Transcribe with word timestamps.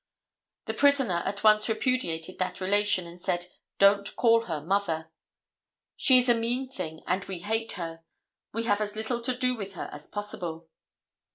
The 0.65 0.73
prisoner 0.73 1.21
at 1.27 1.43
once 1.43 1.69
repudiated 1.69 2.39
that 2.39 2.59
relation 2.59 3.05
and 3.05 3.19
said, 3.21 3.45
"Don't 3.77 4.15
call 4.15 4.45
her 4.45 4.59
mother. 4.59 5.11
She 5.95 6.17
is 6.17 6.27
a 6.27 6.33
mean 6.33 6.67
thing, 6.67 7.03
and 7.05 7.23
we 7.25 7.37
hate 7.37 7.73
her. 7.73 8.03
We 8.51 8.63
have 8.63 8.81
as 8.81 8.95
little 8.95 9.21
to 9.21 9.37
do 9.37 9.53
with 9.55 9.73
her 9.73 9.91
as 9.93 10.07
possible." 10.07 10.69